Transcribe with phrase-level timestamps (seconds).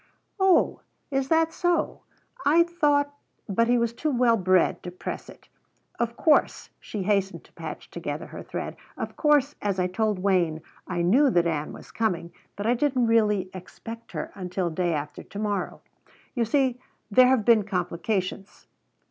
[0.39, 0.79] "Oh,
[1.11, 2.01] is that so?
[2.43, 3.13] I thought"
[3.47, 5.47] But he was too well bred to press it.
[5.99, 10.63] "Of course," she hastened to patch together her thread, "of course, as I told Wayne,
[10.87, 12.31] I knew that Ann was coming.
[12.55, 15.81] But I didn't really expect her until day after to morrow.
[16.33, 16.79] You see,
[17.11, 18.65] there have been complications."